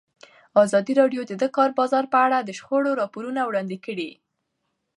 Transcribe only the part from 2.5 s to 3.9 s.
شخړو راپورونه وړاندې